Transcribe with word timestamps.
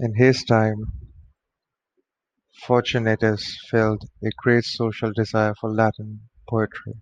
In 0.00 0.16
his 0.16 0.42
time, 0.42 1.10
Fortunatus 2.66 3.56
filled 3.70 4.02
a 4.24 4.30
great 4.42 4.64
social 4.64 5.12
desire 5.12 5.54
for 5.60 5.70
Latin 5.72 6.28
poetry. 6.48 6.94